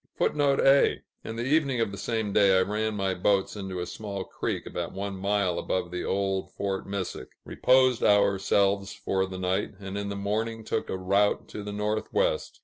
[Footnote 0.15 0.59
A: 0.61 1.03
"In 1.23 1.35
the 1.35 1.45
evening 1.45 1.79
of 1.79 1.91
the 1.91 1.97
same 1.99 2.33
day 2.33 2.57
I 2.57 2.63
ran 2.63 2.95
my 2.95 3.13
Boats 3.13 3.55
into 3.55 3.79
a 3.79 3.85
small 3.85 4.23
Creek 4.23 4.65
about 4.65 4.93
one 4.93 5.15
mile 5.15 5.59
above 5.59 5.91
the 5.91 6.03
old 6.03 6.51
Fort 6.53 6.87
Missack; 6.87 7.27
Reposed 7.45 8.01
ourselves 8.03 8.93
for 8.95 9.27
the 9.27 9.37
night, 9.37 9.73
and 9.79 9.99
in 9.99 10.09
the 10.09 10.15
morning 10.15 10.63
took 10.63 10.89
a 10.89 10.97
Rout 10.97 11.47
to 11.49 11.61
the 11.61 11.71
Northwest." 11.71 12.59